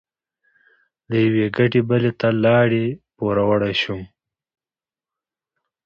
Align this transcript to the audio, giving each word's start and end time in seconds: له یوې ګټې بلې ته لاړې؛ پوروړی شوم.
له 1.09 1.15
یوې 1.25 1.45
ګټې 1.57 1.81
بلې 1.89 2.11
ته 2.19 2.27
لاړې؛ 2.43 2.85
پوروړی 3.15 3.73
شوم. 3.81 4.01